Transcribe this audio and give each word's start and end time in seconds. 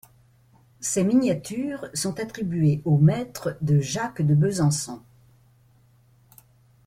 Ses 0.79 1.03
miniatures 1.03 1.87
sont 1.93 2.19
attribuées 2.19 2.81
au 2.85 2.97
Maître 2.97 3.55
de 3.61 3.79
Jacques 3.81 4.23
de 4.23 4.33
Besançon. 4.33 4.99